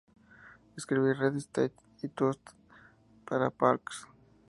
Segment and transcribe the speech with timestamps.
[0.77, 2.39] Escribí Red State y Tusk
[3.23, 4.07] para Parks.